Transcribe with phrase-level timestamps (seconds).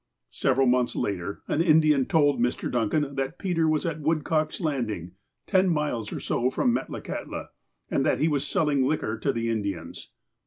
[0.31, 2.71] Several months later, an Indian told INIr.
[2.71, 5.11] Duncan that Peter was at Woodcock's Landing,
[5.45, 7.49] ten miles or so from Metlakahtla,
[7.91, 10.09] and that he was selling liquor to the Indians.